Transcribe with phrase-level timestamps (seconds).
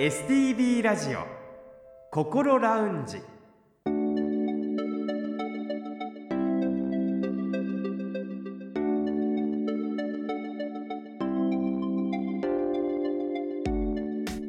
[0.00, 1.26] STB ラジオ
[2.10, 3.18] 心ラウンジ。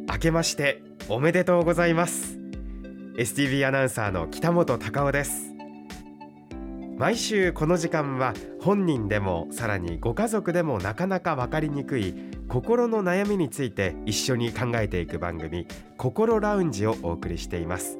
[0.07, 2.39] 明けましておめでとうございます。
[3.17, 5.50] STB アナウンサーの北本隆夫です。
[7.01, 12.13] 毎週この時間は本人でもさらにご家族でもなかなか分かりにくい
[12.47, 15.65] 心の悩みについて一緒に考えていく番組
[15.97, 17.97] 心ラウンジをお送りしています。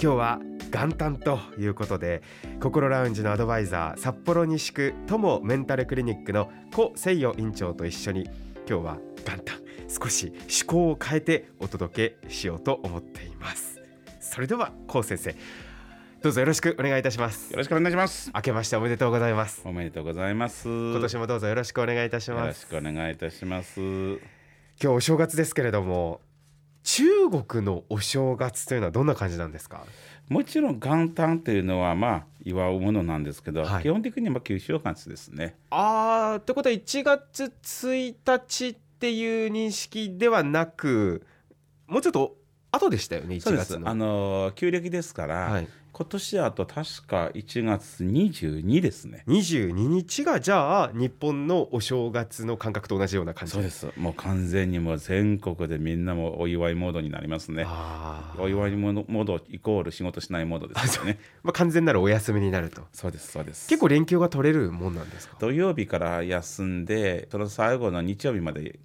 [0.00, 0.40] 今日は
[0.72, 2.22] 元旦ということで
[2.62, 8.24] 心ラウンジのアドバイザー札幌西区友メンタルクリニックの小誠代院長と一緒に
[8.66, 13.82] 今日は元旦少し趣向を変えてお届けしようと思っています。
[14.18, 15.36] それでは高先生
[16.24, 18.30] どうぞよろしくお願いいたしますよろしくお願いします。
[18.34, 20.66] 明けましておめでとうございますおめでとうございます。
[20.66, 23.78] 今年もどうぞよろしくお願いいたしよろしますくお願いいたします。
[23.78, 24.18] 今
[24.78, 26.22] 日お正月ですけれども
[26.82, 29.84] 中国のお正月というのはどんな感じなんですか？
[30.30, 35.56] もちろん元旦というのはまあ祝うものなんですけど、はい基本的には旧正月ですね。
[35.68, 41.26] あーってことは1月1日っていう認識ではなく
[41.86, 42.34] もうちょっと
[42.74, 43.78] 後でしたよね1そうです月。
[43.80, 49.24] のあの旧暦ですから、はい、今年あと確か1月22ですね。
[49.28, 53.88] 22日がじゃあ日本のお正月の感覚と同じような感じそうです。
[53.96, 57.66] もう完全にもう全国でみんなもお祝いモードになりますね。
[58.38, 61.18] お祝いモードイコール仕事しないモードですよね。
[61.42, 63.68] まあ、完全なるお休みになるとそうですそうです。
[63.68, 65.36] 結構連休が取れるもんなんですか？
[65.38, 68.78] 土曜日から休んでその最後の日曜日まで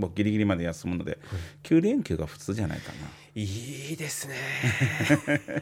[0.00, 1.18] もうギリギリまで休むので、
[1.64, 2.98] 9連休が普通じゃないかな。
[3.34, 3.44] い
[3.92, 4.34] いですね。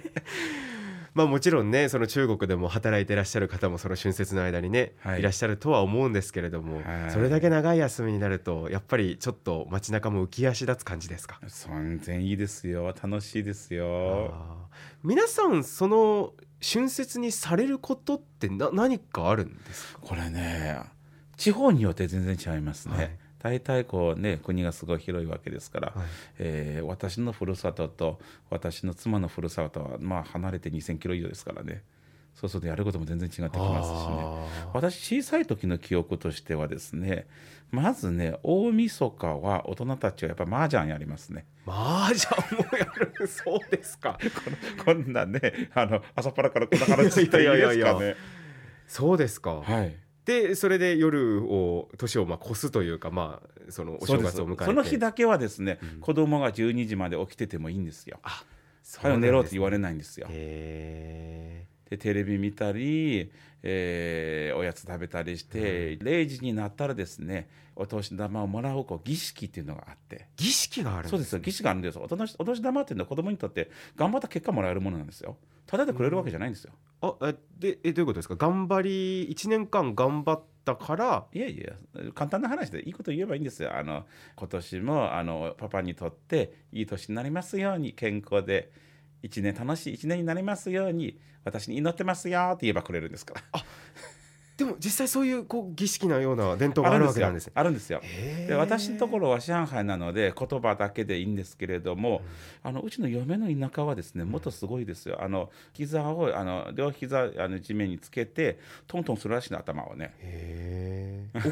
[1.15, 5.21] まあもちろんねその中国でも働いていらっしゃる方もその春節の間にね、はい。
[5.21, 7.11] い、らっしゃるとは思うんですけれども、はい。
[7.11, 11.41] それだけ長い休みになるとやっぱりちょっと街中も浮き足立つ感じですか？
[11.45, 12.87] 全然いいですよ。
[13.03, 14.33] 楽しいですよ。
[15.03, 20.01] 皆さんその春節にされることってな何かあるんですか？
[20.03, 20.79] これね
[21.37, 23.11] 地方によって全然違いますね、はい
[23.41, 26.07] 大体こうね国がすごい広いわけですから、はい。
[26.39, 28.19] えー私のふるさとと
[28.51, 31.83] 私の妻のふるさとはまあ離れて2,000キロ以上ですからね。
[32.35, 34.71] そうするとやることも全然違ってきますしね。
[34.73, 37.27] 私小さい時の記憶としてはですね
[37.73, 41.47] まずね大晦日は大人たちはやっぱ麻雀やりますね。
[41.67, 42.85] 麻雀もや
[43.19, 43.27] る？
[43.27, 44.19] そうですか。
[44.85, 45.41] こんなね
[45.75, 48.17] あの朝っぱらからこんな話していいいやいやいやですかね
[48.87, 49.97] そうですか、はい
[50.29, 54.65] でそれで夜を年をまあ越すというかまあそのお正月を迎えて。
[54.67, 56.01] その日だけはですね、うん。
[56.01, 58.21] 子供が12時まで起きててもいいんですよ。
[58.23, 58.45] あ
[58.99, 60.27] 早く寝ろって言われないんですよ。
[60.29, 63.31] へでテレビ見たり、
[63.63, 70.29] えーおやつ食べたりして、0時になったらですねお年玉をもらうこう儀式っていうのがあって。
[70.37, 71.39] 儀式があるんそうですよ。
[71.41, 72.03] 儀式があるんですよ。
[72.03, 75.37] お年お年玉っていうのは子供にとって頑張った結果もらえるものなんですよ。
[75.67, 76.73] ただでくれるわけじゃないんですよ、
[77.03, 78.37] あえでえどういうことですか？
[78.37, 81.75] 頑張り1年間頑張ったからいやいや
[82.15, 83.77] 簡単な話でいいこと言えばいいんですよ。
[83.77, 84.07] あの
[84.37, 88.71] 今年もあのパパにとっていい年になりますように健康で
[89.23, 93.65] 一年楽しい一年になりますように私に祈ってますよって言えばくれるんですから。
[94.59, 97.53] でも実際そういうこう儀式のような伝統があるわけなんですね。
[97.55, 98.03] あるんですよ。
[98.49, 102.23] で私のところは上海なので言葉だけでいいんですけれども、
[102.65, 105.23] あのうちの嫁の田舎はですねもっとすごいですよ。
[105.23, 108.59] あの膝をあの両膝あの地面につけて
[108.89, 110.13] トントンするらしいの頭をね。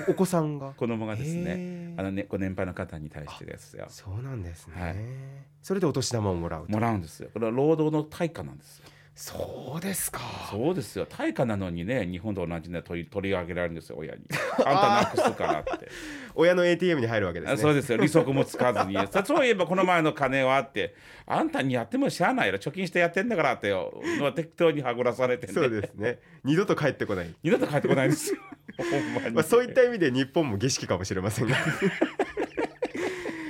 [0.09, 0.73] おお子さんが？
[0.77, 3.87] 子供がですねあのねご年配の方に対してですよ。
[3.89, 4.97] そうなんですね、はい。
[5.63, 6.73] それでお年玉をもらうと。
[6.73, 7.31] もらうんですよ。
[7.33, 8.87] これは労働の対価なんですよ
[9.17, 10.21] そうですか。
[10.51, 11.07] そうですよ。
[11.09, 14.21] 対価なのにね日本と同じね取り取り上げられるんですよ親に。
[14.63, 15.89] あんたなくすからって。
[16.37, 17.55] 親の ATM に入るわけですね。
[17.55, 17.97] あそうですよ。
[17.97, 20.95] 利息もつかずにさそういえばこの前の金はあって。
[21.25, 22.59] あんたにやってもしゃあないよ。
[22.59, 25.53] 貯金してやってんだからってよの適当にはぐらされてね。
[25.55, 26.19] そうですね。
[26.45, 28.41] 二度と帰ってこない、二度と帰ってこないんですよ。
[29.33, 31.57] まあ、そういった意味で日本も儀式かもしれませんが。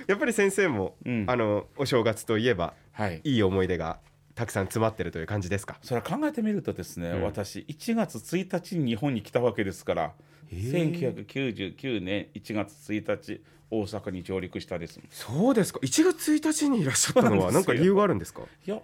[0.07, 1.25] やっぱり先生も、うん。
[1.27, 3.21] あのお正月といえばはい。
[3.25, 3.99] いい思い出が
[4.37, 5.79] たくさん詰まってるという感じですか？
[5.83, 7.23] それは考えてみるとですね、うん。
[7.23, 10.13] 私1月1日に日本に来たわけですから
[10.53, 15.01] へー1999年1月1日大阪に上陸したです。
[15.11, 15.81] そうですか。
[15.83, 18.43] 1月1日にいらっしゃったのは何か理由があるんですか？
[18.67, 18.79] いや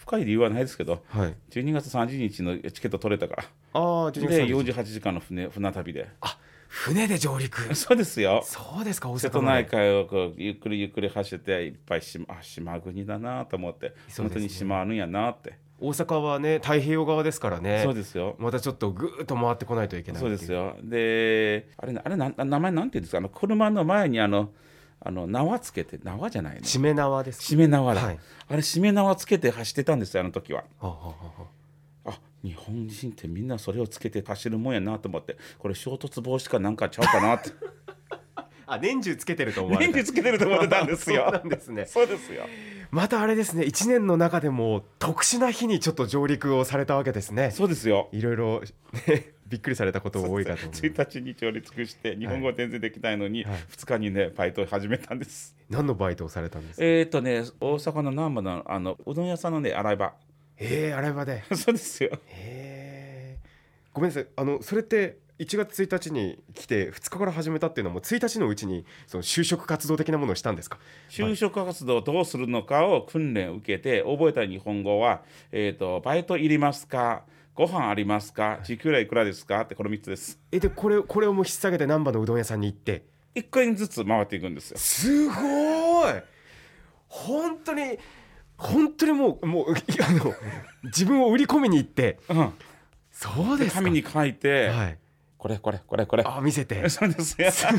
[0.00, 1.34] 深い理由はないですけどはい。
[1.50, 3.44] 12月30日のチケット取れたから。
[3.74, 6.08] ああ12月で30日48時間の船船旅で。
[6.20, 6.38] あ
[6.68, 7.62] 船で上陸。
[7.74, 8.42] そうですよ。
[8.44, 13.94] そうですか大瀬戸内海をこうゆっくりゆっくり走っていっぱい島あ島国だなと思って、ね。
[14.16, 15.58] 本当に島あるんやなって。
[15.78, 17.82] 大阪はね太平洋側ですからね。
[17.84, 18.34] そうですよ。
[18.38, 20.76] またちょっとぐーっと回ってこないといけないそうですよ。
[20.82, 23.18] であれあれなん名前なんていうんですか？
[23.18, 24.50] あの車の前にあの
[25.00, 26.64] ああの縄つけて縄じゃないの？
[26.64, 28.18] しめ縄ですかしめ縄だ、はい。
[28.48, 30.60] あれしめ縄つけて走ってたんですよあの時は。
[30.60, 31.44] はあはあはああ
[32.46, 37.50] 日本人ってみんなそれをつけて走るもんやなと思ってこれ衝突防止かなんかちゃうかなって。
[38.68, 39.92] あ年中つけてると思われた。
[39.92, 41.26] 年中つけてると思ってたんですよ。
[41.30, 41.86] そうなんですね。
[41.86, 42.46] そうですよ。
[42.90, 47.50] またあれですね一年の中でも特殊な日にちょっと上陸をされたわけですね。
[47.52, 48.08] そうですよ。
[48.12, 48.60] いろいろ、
[49.06, 53.54] ね、 びっくりされたことも多いかと思います1日に上陸して日本語全然できないのに、はい。
[53.70, 55.56] 2日にねバイトを始めたんです。
[55.70, 56.84] 何のバイトをされたんですか？
[56.84, 60.12] えっ、ー、とね大阪の南部のあのうどん屋さんのね洗い場
[60.58, 61.44] ええ洗い場で。
[61.54, 62.10] そうですよ。
[62.28, 63.48] へえ
[63.92, 64.26] ごめんなさい。
[64.36, 70.78] あのそれって1月1日に来て2日から始めたっていうのはもう1日のうちにその就職活動的なものをしたんですか？
[71.10, 75.22] 就職活動をどうするのかを訓練を受けて覚えた日本語は、
[75.52, 77.24] えー、とバイトいりますか？
[77.54, 78.60] ご飯ありますか？
[78.64, 79.60] 時給はいくらですか？
[79.60, 80.38] ってこの3つです。
[80.52, 83.04] えでこれこれをもう引っ提げて難波のうどん屋さんに行って
[83.34, 84.78] ？1回ずつ回っていくんですよ。
[84.78, 85.32] すご
[86.10, 86.14] い。
[87.08, 87.98] 本当に
[88.56, 90.34] 本当にもうもうい あの
[90.84, 92.52] 自分を売り込みに行ってうん、
[93.10, 93.76] そうですか。
[93.76, 94.98] 紙に書いて、はい。
[95.38, 96.24] これこれこれこれ。
[96.26, 96.88] あ見せて。
[96.90, 97.50] そうですよ。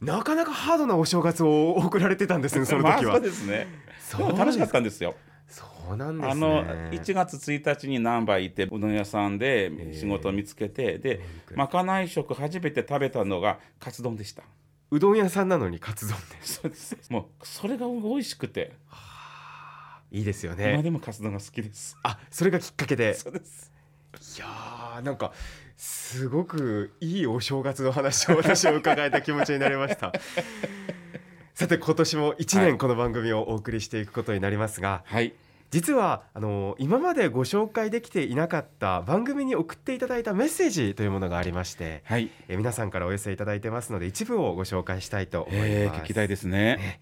[0.00, 3.66] なかなかハードなお正月を送られてたんですねそのまあそ時は、うですね。
[3.98, 5.16] そでも楽しかったんですよ。
[5.48, 6.32] そうなんですね。
[6.32, 11.20] あの1月1日に難波行ってうどん屋さんで仕事を見つけて、で
[11.54, 14.44] まかない食初めて食べたのがカツ丼でした
[14.90, 16.96] うどん屋さんなのにカツ丼でそうです。
[17.10, 18.72] もうそれが美味しくて、
[20.10, 21.96] いいですよ今ねでもカツ丼が好きです。
[22.02, 23.14] あそれがきっかけで。
[23.14, 23.70] そうです。
[24.36, 25.32] いやーなんか
[25.76, 30.12] すごくいいお正月の話を私は伺えた気持ちになりました。
[31.54, 35.34] さて今年も1はい年この番組をお送りしていくことになりますが、はい
[35.70, 42.30] 実はあの今までご紹介できていなかった番組に送っていただいたメッセージというものがありましてはい。
[42.48, 47.00] え皆さんからお寄せいただいてますので一部をご紹介したいと思います、えー、聞きたいですね。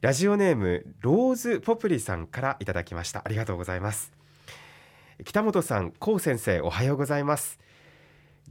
[0.00, 3.22] ラジオネームローズポプリさんからいただきました。
[3.24, 4.12] ありがとうございます。
[5.24, 7.60] 北本さん、こう先生おはようございます。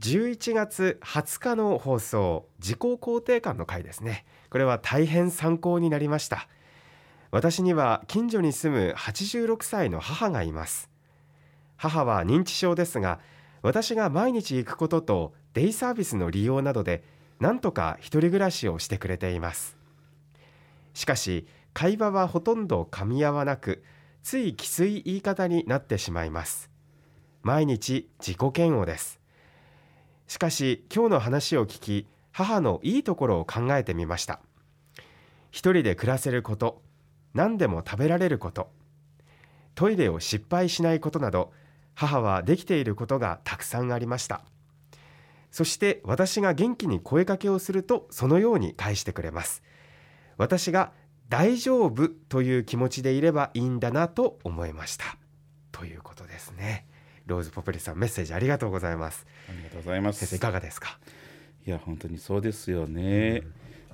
[0.00, 4.24] 11月20日の放送自己肯定感の回ですね。
[4.48, 6.48] これは大変参考になりました
[7.32, 10.90] 私には近所に住む86歳の母がいます。
[11.78, 13.20] 母は認知症ですが
[13.62, 17.02] 私が毎日行くこととデイサービスの利用などで
[17.40, 19.78] なんとか一人暮らしをしてくれています。
[20.92, 23.82] しかし会話はほとんど噛み合わなく
[24.22, 26.68] ついきつい言い方になってしまいます。
[27.40, 29.20] 毎日自己嫌悪です。
[30.28, 34.40] しかし今日の話を聞き母のいいところを考えてみました。
[35.50, 36.82] 一人で暮らせること
[37.34, 38.70] 何でも食べられること。
[39.74, 41.52] トイレを失敗しないことなど
[41.94, 44.42] 母はできていることがたくさんありました。
[45.50, 49.62] そして私が元気に声かけをするとそのように返してくれます。
[50.36, 50.92] 私が
[51.28, 55.16] 大丈夫という気持ちでいればいいんだなと思いました。
[55.70, 56.86] ということですね。
[57.26, 59.26] ローズポプリさんメッセージありがとうございます。
[59.48, 60.18] ありがとうございます。
[60.18, 60.98] 先生いかがですか？
[61.66, 63.42] いや本当にそうですよね、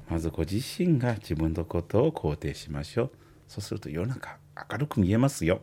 [0.08, 3.10] まずご自身が自分のことを肯定しましょう
[3.48, 4.38] そうすると世の中
[4.70, 5.60] 明るく見えますよ。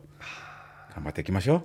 [0.94, 1.58] 頑張っていきましょう。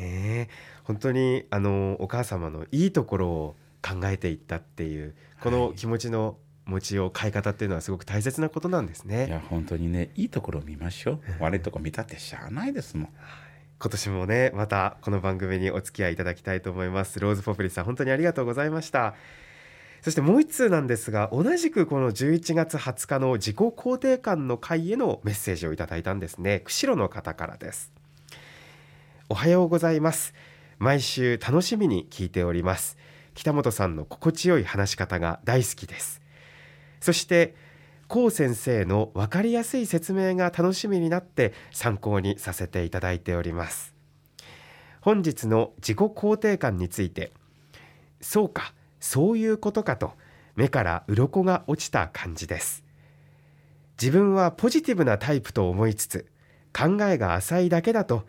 [0.00, 0.48] ねえ
[0.84, 11.20] 本当にあのお母様のいいところを考えていったっていうこの気持ちの持ちを変え方っていうのはすごく大切なことなんですいねや本当にねいいところを見ましょう。
[11.40, 13.08] 悪いとこ見たってしゃあないですもん。
[13.78, 17.20] 今年もねまたこの番組にお付き合いいただきたいと思います。
[17.20, 19.14] ローズポプリさん本当にありがとうございました
[20.02, 26.60] そしてもう一通なんですが同じくこの11月20日の自己肯定感の会へのメッセージをいただいたんですね。
[26.64, 27.92] 釧路の方からです。
[29.28, 30.34] おはようございます。
[30.80, 32.98] 毎週楽しみに聞いております。
[33.34, 36.20] 北本さんの心地よい話し方が大好きです。
[37.00, 37.54] そして
[38.08, 43.94] 高先生の分かりやすい説明が楽しみになって参考にさせていただいております。
[45.00, 47.32] 本日の自己肯定感について
[48.20, 48.74] そうか。
[49.02, 50.12] そういうことかと
[50.54, 52.84] 目から鱗が落ちた感じです。
[54.00, 56.26] 自分はポジティブなタイプと思いつつ
[56.72, 58.24] 考えが浅いだけだと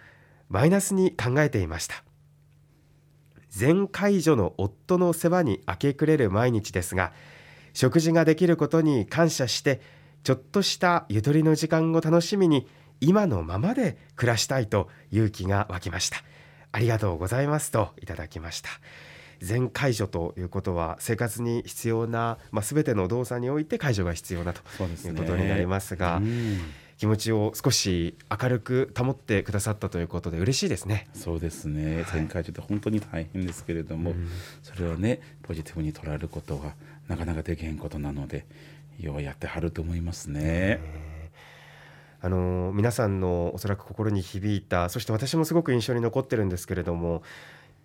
[0.50, 2.04] マイナスに考えていました。
[3.50, 7.14] 全介助の夫の世話に明け暮れる毎日ですが
[7.74, 9.80] 食事ができることに感謝して
[10.24, 12.68] ちょっとしたゆとりの時間を楽しみに
[13.00, 16.18] 今のままで暮らしたいと勇気が湧きました。
[16.72, 18.72] ありがとうございますといただきました。
[19.44, 26.60] 全解除ということは生活に必要な、まあ、全ての動作において解除が必要なということになりますがうん。
[26.96, 31.08] 気持ちを少し明るく保ってくださったということで嬉しいですね。
[31.14, 32.06] そうですね。
[32.14, 34.14] 前回ちょっと本当に大変ですけれども、
[34.62, 36.76] それをねポジティブに捉えることは
[37.10, 38.46] なかなかできへんことなので
[39.00, 40.80] ようやってはると思いますね。
[42.22, 47.22] あの皆さんのおそらく心に響いたそして私もすごく印象に残ってるんですけれども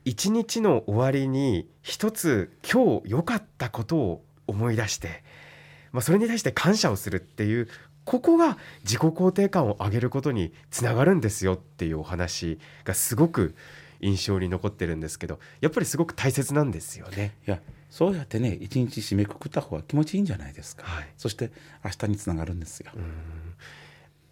[0.09, 5.23] 一日の終わりに一つ今日良かったことを思い出して、
[5.93, 7.69] まあ、それに対して感謝をするっていう
[8.07, 13.55] ここが自己肯定感を上げることにつながるんですよっていうお話がすごく
[14.01, 17.35] 印象に残ってるんですけどやっぱりすごく大切なんですよね。
[17.47, 17.61] いや
[17.91, 21.51] そうやってね一日締めくくった方が気持ちいいんじゃないですか、はいそして
[21.85, 22.93] 明日につながるんですよ。
[22.95, 23.03] うん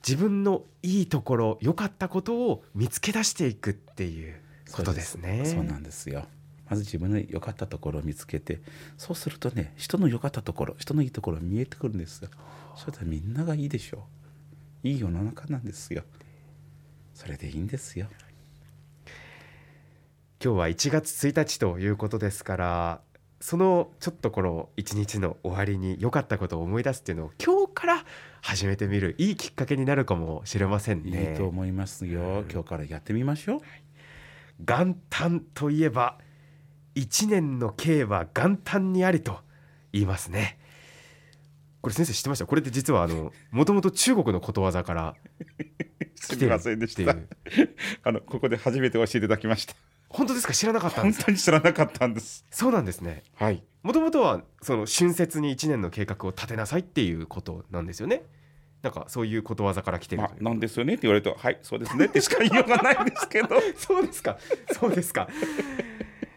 [0.07, 4.41] 自分のいいところ良かったことを見つけ出していくっていう
[4.73, 5.45] ことですね。
[5.45, 6.27] そうなんですよ。
[6.69, 8.61] まず自分の良かったところを見つけて
[8.97, 12.31] そうするとね人の良かったところ人のいいところ見えてくるんですよ。
[12.75, 14.07] それでみんながいいでしょ
[14.85, 14.89] う。
[14.89, 16.03] いい世の中なんですよ。
[17.15, 18.09] それでいいんですよ。
[20.45, 23.01] 今日は1月1日ということですから
[23.41, 28.05] そのちょっとこの一日の終わりに良かったことを思い出すっていうのを今日から
[28.43, 31.35] 始めてみるいいきっかけになるかもしれませんいね。
[31.35, 32.45] いと思いますよ。
[32.51, 33.61] 今日からやってみましょう
[34.61, 36.19] 元旦といえば
[36.95, 39.39] 一年の計は元旦にありと
[39.93, 40.59] 言いますね。
[41.83, 42.47] これ先生知ってました？
[42.47, 45.15] これって実はあのもともと中国のことわざから
[46.29, 47.29] 来てるっていう。
[48.03, 49.75] あのここで初めて教えていただきました。
[50.09, 50.53] 本当ですか？
[50.55, 52.45] 知らなかったんです本当に知らなかったんです。
[52.51, 53.23] そうなんですね。
[53.35, 53.63] はい。
[53.83, 58.23] もともとはその春節に1年の計画を立てなさいっていうことなんですよね
[58.83, 60.23] なんかそういうことわざから来てる。
[60.23, 63.49] まあ、なんですよねって言われるとはいそうですねってしか言いようがないんですけど。
[63.77, 64.39] そうですか。
[64.73, 65.29] そうですか。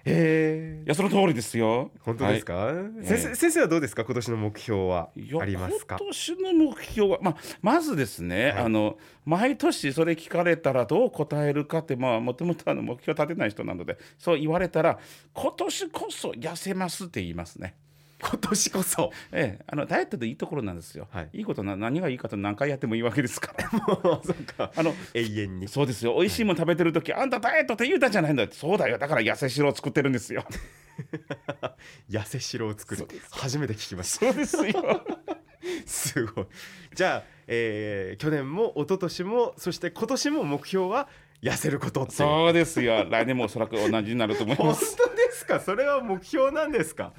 [0.06, 1.92] えいやその通りですよ。
[2.00, 2.72] 本当ですか、
[3.04, 3.36] 先生ええ。
[3.36, 4.04] 先生はどうですか？
[4.06, 5.10] 今年の目標は。
[5.42, 8.64] ありますか今年の目標は、まあ、まずですね、はい。
[8.64, 14.98] あの毎年それ聞かれたらどう答えるかってまあもともとあの目標立てない人なのでそう言われたら
[15.34, 17.76] 今年こそ痩せますって言いますね。
[18.22, 19.12] 今年こそ。
[19.32, 21.08] ええ、あのダイエットでいいところなんですよ。
[21.12, 21.30] はい。
[21.34, 23.70] いいことな何がいいかと何回やってもいいわけですから。
[24.04, 24.72] もうそっか。
[24.76, 25.68] あの永遠に。
[25.68, 26.16] そうですよ。
[26.20, 28.98] 美味しいもの食べてる時、あんたダイエットって言うたじゃないんだよそうだよ。
[28.98, 30.46] だから痩せしろを作ってるんですよ。
[32.10, 33.08] 痩せ城を作る。
[33.32, 34.74] 初めて聞きましそうですよ。
[34.74, 35.38] た
[35.86, 36.46] すごい。
[36.94, 41.08] じゃあ、えー去年も一昨年もそして今年も目標は
[41.42, 43.06] 痩せることそうですよ。
[43.10, 44.98] 来年もおそらく同じになると思い本当ます。
[44.98, 45.60] ですか？
[45.62, 47.14] それは目標なんですか？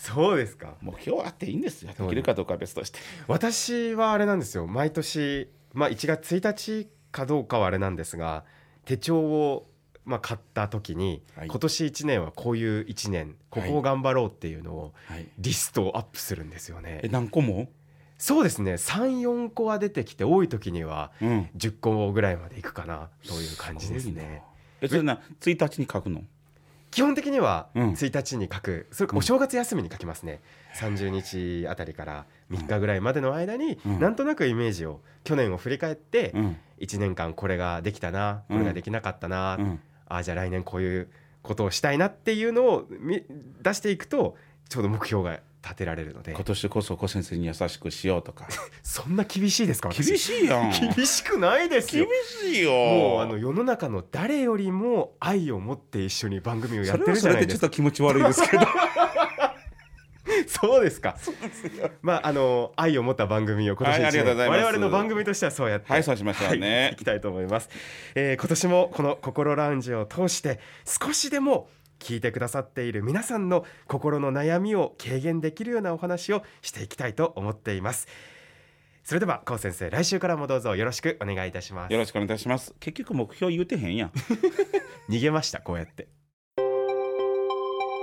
[0.00, 0.76] そうですか。
[0.80, 1.92] 目標はあっていいんですよ。
[1.92, 2.98] できるかどうかは別として。
[3.28, 4.66] 私はあれなんですよ。
[4.66, 8.44] 毎年、まあ、1月1日かどうかはあれなんですが
[8.86, 9.68] 手帳を、
[10.06, 11.48] まあ、買った時に、はい。
[11.48, 17.00] 今年1年はこういう1年ここを頑張ろうっていうのをはい、リストをアップするんですよね。
[17.02, 17.08] え。
[17.08, 17.68] 何個も、
[18.16, 18.74] そうですね。
[18.74, 24.42] 34個は出てきて多い時にはうん、10個ぐらいまでいくかなという感じですね。
[24.80, 26.22] えそれな1日に書くの？
[26.90, 27.90] 基本的にはうん。
[27.92, 30.40] 1日に書く、それかお正月休みに書きますね、
[30.76, 34.00] 30日あたりから3日ぐらいまでの間に、うん。
[34.00, 36.56] なんとなくイメージを去年を振り返って、うん。
[36.80, 39.80] 1年間これができたなこれができなかったな、うん。
[40.08, 41.08] ああじゃあ来年こういう
[41.42, 43.22] ことをしたいなっていうのをみ
[43.62, 44.36] 出していくと
[44.68, 46.32] ちょうど目標が立てられるので。
[46.32, 48.46] 今年こそ小先生に優しくしようとか。
[48.82, 50.08] そんな厳しいですか私？
[50.08, 50.70] 厳しいやん。
[50.94, 52.08] 厳しくないです厳よ
[52.42, 52.70] しいよ。
[52.72, 57.46] もうあの世の中の誰よりも愛を持って一緒に番組をやってるじそれはそゃないですか。
[57.46, 58.66] れでちょっと気持ち悪いですけど。
[60.46, 61.16] そうですか。
[62.02, 66.82] まああの愛を持った番組を今年はい我々の番組としてはそうやってはいそうしましょうね。
[66.84, 67.68] はいいきたいと思います。
[68.14, 71.68] えー今年もこの心ラウンジを通して少しでも
[72.00, 78.08] 聞いてくださっている皆さんの心の悩みを軽減できるようなお話をしていきたいと思っています。
[79.04, 81.92] それでは高先生来週からもどうぞよろしくお願いいたします。
[81.92, 81.98] よ。
[81.98, 82.74] ろしくお願いいたします。
[82.80, 84.12] 結局目標言うてへんやん。
[85.08, 86.08] 逃げましたこうやって。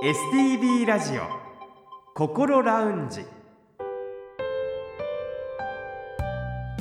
[0.04, 1.24] STB ラジオ。
[2.16, 3.26] 心ラウンジ。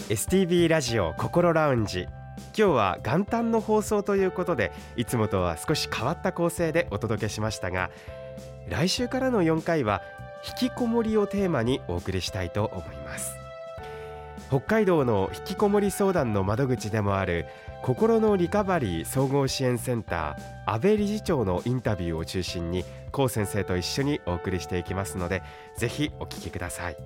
[0.09, 2.07] STB ラジオ心ラウンジ
[2.57, 7.91] 今日は元旦の放送ということでいつもとは少し変わった構成でお届けしましたが
[8.69, 10.03] 来週からの4回は
[10.61, 13.37] 引きこもりをテーマにお送りしたいと思います。
[14.49, 17.47] 北海道の引きこもり相談の窓口でもある
[17.83, 25.43] 心のリカバリー総合支援センター安倍理事長のインタビューを中心に高先生と一緒にお送りしていきますので
[25.77, 26.97] ぜひお聞きください。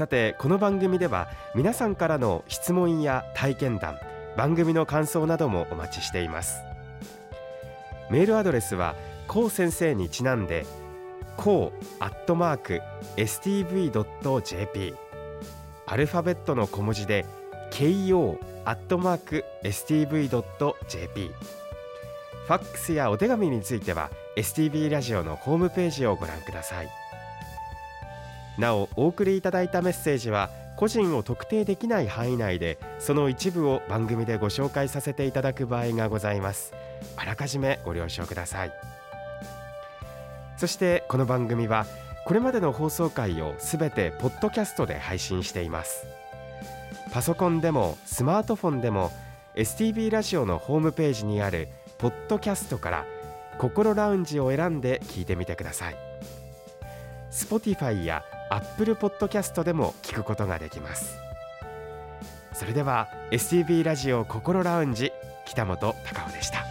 [0.00, 3.98] さてこの番組では皆さんからの質問や体験談
[4.34, 6.62] 番組の感想などもお待ちしています。
[8.10, 8.94] メールアドレスは
[9.28, 10.64] こう先生にちなんで
[11.36, 12.80] こうアットマーク
[13.18, 14.94] stv.jp
[15.84, 17.26] アルファベットの小文字で
[17.70, 21.30] KO アットマーク STV.jp
[22.46, 26.99] ファックスやお手紙については STV ラジオのホームページをご覧ください。
[28.58, 36.72] なおお送りいただいたメッセージは個人を特定できない範囲内でその一部を番組でご紹介させていただく場合がございます。
[37.16, 38.72] あらかじめご了承ください。
[40.56, 41.86] そしてこの番組は
[42.26, 46.06] これまでの放送回をすべてポッドキャストで配信しています。
[47.12, 49.10] パソコンでもスマートフォンでも
[49.56, 53.06] STB ラジオのホームページにあるポッドキャストから
[53.58, 55.96] 心ラウンジを選んで聞いてみてください。
[57.30, 61.18] Spotify や Apple Podcast でも聞くことができます。
[62.52, 65.12] それでは STB ラジオ心ラウンジ
[65.46, 66.69] 北本隆夫でした。